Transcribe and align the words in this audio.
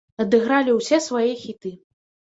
Адыгралі 0.23 0.71
ўсе 0.77 0.99
свае 1.09 1.29
хіты. 1.43 1.75